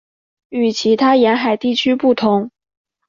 [0.49, 2.49] 与其他沿海地区不同。